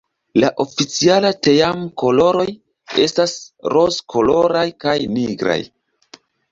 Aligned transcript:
La 0.43 0.47
oficiala 0.63 1.31
team-koloroj 1.49 2.47
estas 3.07 3.39
rozkoloraj 3.77 4.69
kaj 4.87 5.01
nigraj. 5.17 5.63